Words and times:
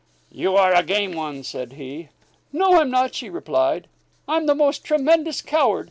"You 0.31 0.55
are 0.55 0.73
a 0.73 0.81
game 0.81 1.13
one," 1.13 1.43
said 1.43 1.73
he. 1.73 2.09
"No, 2.51 2.79
I'm 2.81 2.89
not," 2.89 3.13
she 3.13 3.29
replied. 3.29 3.87
"I'm 4.27 4.47
the 4.47 4.55
most 4.55 4.83
tremendous 4.83 5.43
coward. 5.43 5.79